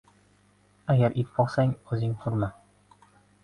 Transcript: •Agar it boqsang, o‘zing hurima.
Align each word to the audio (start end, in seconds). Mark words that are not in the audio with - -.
•Agar 0.93 1.13
it 1.25 1.29
boqsang, 1.37 1.77
o‘zing 1.93 2.19
hurima. 2.25 2.53